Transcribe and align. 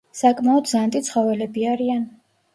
საკმაოდ 0.19 0.69
ზანტი 0.71 1.03
ცხოველები 1.11 1.69
არიან. 1.77 2.11